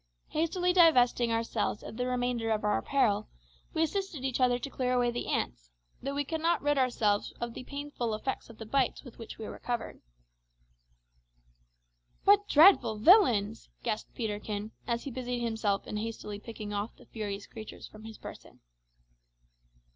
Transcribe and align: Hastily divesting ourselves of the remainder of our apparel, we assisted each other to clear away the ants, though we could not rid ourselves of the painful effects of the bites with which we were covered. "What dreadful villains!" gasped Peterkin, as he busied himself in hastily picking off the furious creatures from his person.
Hastily 0.29 0.73
divesting 0.73 1.31
ourselves 1.31 1.83
of 1.83 1.95
the 1.95 2.07
remainder 2.07 2.49
of 2.49 2.63
our 2.63 2.79
apparel, 2.79 3.29
we 3.75 3.83
assisted 3.83 4.23
each 4.25 4.39
other 4.39 4.57
to 4.57 4.67
clear 4.71 4.93
away 4.93 5.11
the 5.11 5.27
ants, 5.27 5.69
though 6.01 6.15
we 6.15 6.23
could 6.23 6.41
not 6.41 6.59
rid 6.63 6.79
ourselves 6.79 7.31
of 7.39 7.53
the 7.53 7.63
painful 7.63 8.15
effects 8.15 8.49
of 8.49 8.57
the 8.57 8.65
bites 8.65 9.03
with 9.03 9.19
which 9.19 9.37
we 9.37 9.47
were 9.47 9.59
covered. 9.59 10.01
"What 12.23 12.47
dreadful 12.47 12.97
villains!" 12.97 13.69
gasped 13.83 14.15
Peterkin, 14.15 14.71
as 14.87 15.03
he 15.03 15.11
busied 15.11 15.41
himself 15.43 15.85
in 15.85 15.97
hastily 15.97 16.39
picking 16.39 16.73
off 16.73 16.95
the 16.95 17.05
furious 17.05 17.45
creatures 17.45 17.87
from 17.87 18.05
his 18.05 18.17
person. 18.17 18.61